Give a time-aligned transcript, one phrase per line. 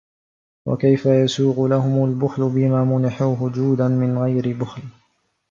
[0.65, 4.81] وَكَيْفَ يَسُوغُ لَهُمْ الْبُخْلُ بِمَا مُنِحُوهُ جُودًا مِنْ غَيْرِ بُخْلٍ